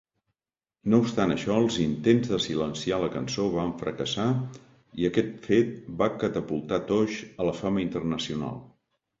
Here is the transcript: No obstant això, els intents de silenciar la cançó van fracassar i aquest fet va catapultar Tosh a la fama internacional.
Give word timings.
No 0.93 0.99
obstant 1.01 1.33
això, 1.33 1.57
els 1.63 1.75
intents 1.83 2.31
de 2.31 2.39
silenciar 2.45 2.99
la 3.03 3.11
cançó 3.17 3.45
van 3.57 3.73
fracassar 3.83 4.27
i 5.03 5.07
aquest 5.11 5.31
fet 5.51 5.77
va 6.01 6.11
catapultar 6.25 6.81
Tosh 6.91 7.21
a 7.45 7.49
la 7.51 7.57
fama 7.63 7.89
internacional. 7.89 8.61